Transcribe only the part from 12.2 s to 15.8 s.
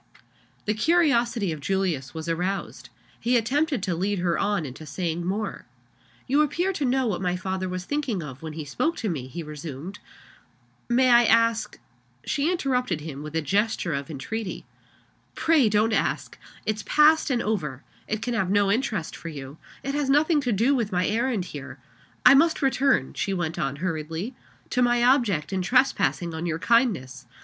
She interrupted him with a gesture of entreaty. "Pray